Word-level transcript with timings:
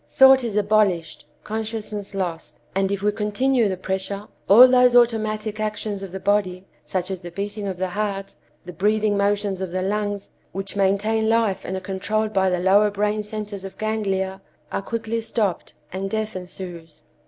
Thought 0.09 0.43
is 0.43 0.55
abolished, 0.57 1.27
consciousness 1.43 2.15
lost. 2.15 2.59
And 2.73 2.91
if 2.91 3.03
we 3.03 3.11
continue 3.11 3.69
the 3.69 3.77
pressure, 3.77 4.27
all 4.49 4.67
those 4.67 4.95
automatic 4.95 5.59
actions 5.59 6.01
of 6.01 6.11
the 6.11 6.19
body, 6.19 6.65
such 6.83 7.11
as 7.11 7.21
the 7.21 7.29
beating 7.29 7.67
of 7.67 7.77
the 7.77 7.89
heart, 7.89 8.33
the 8.65 8.73
breathing 8.73 9.15
motions 9.15 9.61
of 9.61 9.69
the 9.69 9.83
lungs, 9.83 10.31
which 10.53 10.75
maintain 10.75 11.29
life 11.29 11.63
and 11.65 11.77
are 11.77 11.81
controlled 11.81 12.33
by 12.33 12.49
the 12.49 12.57
lower 12.59 12.89
brain 12.89 13.21
centers 13.21 13.63
of 13.63 13.77
ganglia, 13.77 14.41
are 14.71 14.81
quickly 14.81 15.21
stopped 15.21 15.75
and 15.93 16.09
death 16.09 16.35
ensues. 16.35 17.03